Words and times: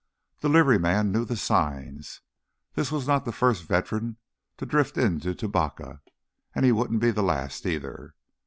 The 0.39 0.49
liveryman 0.49 1.11
knew 1.11 1.25
the 1.25 1.37
signs. 1.37 2.21
This 2.73 2.91
was 2.91 3.05
not 3.07 3.23
the 3.23 3.31
first 3.31 3.65
veteran 3.65 4.17
to 4.57 4.65
drift 4.65 4.97
into 4.97 5.35
Tubacca; 5.35 6.01
he 6.59 6.71
wouldn't 6.71 7.01
be 7.01 7.11
the 7.11 7.21
last 7.21 7.67
either. 7.67 8.15